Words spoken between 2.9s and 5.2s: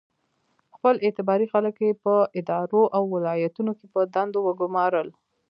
او ولایتونو کې په دندو وګومارل.